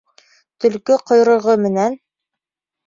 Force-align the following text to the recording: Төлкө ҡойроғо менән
Төлкө 0.65 0.97
ҡойроғо 1.11 1.59
менән 1.69 2.03